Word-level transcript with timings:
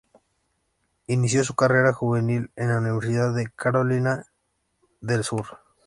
Inicio 1.05 1.43
su 1.43 1.53
carrera 1.53 1.93
juvenil 1.93 2.49
en 2.55 2.69
la 2.69 2.79
Universidad 2.79 3.35
de 3.35 3.51
Carolina 3.55 4.25
del 4.99 5.23
Sur. 5.23 5.59